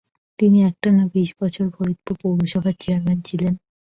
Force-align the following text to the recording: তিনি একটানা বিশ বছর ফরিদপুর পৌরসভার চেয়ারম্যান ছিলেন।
তিনি 0.39 0.57
একটানা 0.69 1.03
বিশ 1.13 1.29
বছর 1.41 1.65
ফরিদপুর 1.75 2.15
পৌরসভার 2.21 2.75
চেয়ারম্যান 2.81 3.19
ছিলেন। 3.27 3.53